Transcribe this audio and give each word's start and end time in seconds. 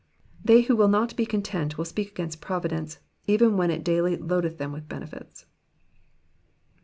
They 0.43 0.61
who 0.63 0.75
will 0.75 0.87
not 0.87 1.15
be 1.15 1.27
content 1.27 1.77
will 1.77 1.85
speak 1.85 2.09
against 2.09 2.41
providence 2.41 2.97
even 3.27 3.55
when 3.55 3.69
it 3.69 3.83
daily 3.83 4.17
loadeth 4.17 4.57
them 4.57 4.71
with 4.71 4.87
beneflts. 4.87 5.45